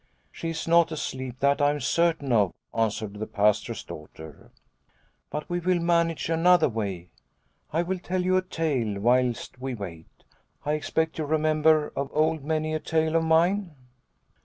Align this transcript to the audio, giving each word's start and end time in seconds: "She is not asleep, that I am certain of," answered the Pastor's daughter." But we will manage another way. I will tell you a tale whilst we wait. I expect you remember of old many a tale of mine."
"She 0.31 0.49
is 0.49 0.67
not 0.67 0.91
asleep, 0.91 1.41
that 1.41 1.61
I 1.61 1.69
am 1.69 1.79
certain 1.79 2.31
of," 2.31 2.53
answered 2.73 3.19
the 3.19 3.27
Pastor's 3.27 3.83
daughter." 3.83 4.51
But 5.29 5.47
we 5.47 5.59
will 5.59 5.79
manage 5.79 6.27
another 6.27 6.67
way. 6.67 7.11
I 7.71 7.83
will 7.83 7.99
tell 7.99 8.23
you 8.25 8.35
a 8.35 8.41
tale 8.41 8.99
whilst 8.99 9.61
we 9.61 9.75
wait. 9.75 10.07
I 10.65 10.73
expect 10.73 11.19
you 11.19 11.25
remember 11.25 11.93
of 11.95 12.09
old 12.13 12.43
many 12.43 12.73
a 12.73 12.79
tale 12.79 13.15
of 13.15 13.25
mine." 13.25 13.75